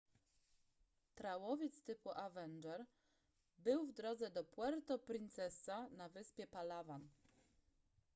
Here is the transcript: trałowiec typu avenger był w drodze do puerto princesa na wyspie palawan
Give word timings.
trałowiec 1.15 1.81
typu 1.81 2.11
avenger 2.11 2.85
był 3.57 3.85
w 3.85 3.91
drodze 3.93 4.31
do 4.31 4.43
puerto 4.43 4.99
princesa 4.99 5.89
na 5.89 6.09
wyspie 6.09 6.47
palawan 6.47 7.09